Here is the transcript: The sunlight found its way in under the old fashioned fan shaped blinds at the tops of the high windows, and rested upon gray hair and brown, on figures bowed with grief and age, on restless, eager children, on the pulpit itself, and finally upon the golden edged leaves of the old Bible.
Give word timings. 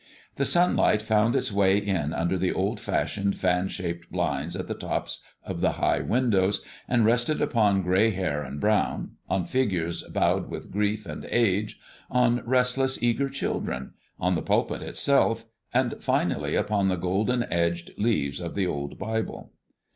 The 0.37 0.47
sunlight 0.47 1.03
found 1.03 1.35
its 1.35 1.51
way 1.51 1.77
in 1.77 2.11
under 2.11 2.35
the 2.35 2.51
old 2.51 2.79
fashioned 2.79 3.37
fan 3.37 3.67
shaped 3.67 4.09
blinds 4.11 4.55
at 4.55 4.65
the 4.65 4.73
tops 4.73 5.23
of 5.45 5.61
the 5.61 5.73
high 5.73 5.99
windows, 5.99 6.65
and 6.87 7.05
rested 7.05 7.39
upon 7.39 7.83
gray 7.83 8.09
hair 8.09 8.41
and 8.41 8.59
brown, 8.59 9.11
on 9.29 9.45
figures 9.45 10.01
bowed 10.11 10.49
with 10.49 10.71
grief 10.71 11.05
and 11.05 11.25
age, 11.25 11.79
on 12.09 12.41
restless, 12.47 12.97
eager 13.03 13.29
children, 13.29 13.93
on 14.19 14.33
the 14.33 14.41
pulpit 14.41 14.81
itself, 14.81 15.45
and 15.71 15.93
finally 15.99 16.55
upon 16.55 16.87
the 16.87 16.95
golden 16.95 17.43
edged 17.53 17.91
leaves 17.99 18.39
of 18.39 18.55
the 18.55 18.65
old 18.65 18.97
Bible. 18.97 19.51